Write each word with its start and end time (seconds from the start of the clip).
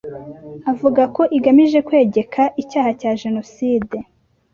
avuga 0.71 1.01
ko 1.15 1.21
igamije 1.37 1.79
kwegeka 1.87 2.41
icyaha 2.61 2.91
cya 2.99 3.11
jenoside 3.21 3.97